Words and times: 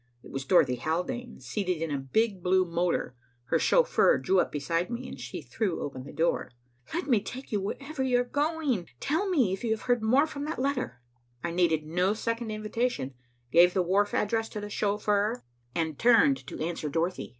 It 0.23 0.31
was 0.31 0.45
Dorothy 0.45 0.77
Haldane, 0.77 1.39
seated 1.41 1.79
in 1.79 1.91
a 1.91 1.99
big 1.99 2.41
blue 2.41 2.65
motor. 2.65 3.15
Her 3.49 3.59
chauffeur 3.59 4.17
drew 4.17 4.39
up 4.39 4.51
beside 4.51 4.89
me, 4.89 5.07
and 5.07 5.19
she 5.19 5.43
threw 5.43 5.79
open 5.83 6.05
the 6.05 6.11
door. 6.11 6.53
"Let 6.91 7.05
me 7.05 7.21
take 7.21 7.51
you 7.51 7.61
wherever 7.61 8.01
you 8.01 8.19
are 8.19 8.23
going, 8.23 8.73
and 8.75 8.89
tell 8.99 9.29
me 9.29 9.53
if 9.53 9.63
you 9.63 9.69
have 9.69 9.83
heard 9.83 10.01
more 10.01 10.25
from 10.25 10.45
that 10.45 10.57
letter." 10.57 11.01
I 11.43 11.51
needed 11.51 11.85
no 11.85 12.15
second 12.15 12.49
invitation, 12.49 13.13
gave 13.51 13.75
the 13.75 13.83
wharf 13.83 14.15
address 14.15 14.49
to 14.49 14.59
the 14.59 14.71
chauffeur, 14.71 15.43
and 15.75 15.99
turned 15.99 16.47
to 16.47 16.59
answer 16.59 16.89
Dorothy. 16.89 17.29